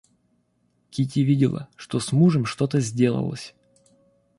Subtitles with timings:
[0.89, 3.53] Кити видела, что с мужем что-то сделалось.